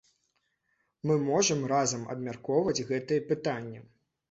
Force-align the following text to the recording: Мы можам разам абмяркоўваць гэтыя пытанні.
Мы 1.09 1.17
можам 1.27 1.61
разам 1.73 2.09
абмяркоўваць 2.15 2.85
гэтыя 2.91 3.27
пытанні. 3.31 3.87